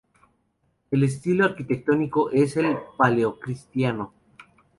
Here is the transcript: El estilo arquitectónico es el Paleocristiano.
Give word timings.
El 0.89 1.03
estilo 1.03 1.45
arquitectónico 1.45 2.31
es 2.31 2.57
el 2.57 2.75
Paleocristiano. 2.97 4.11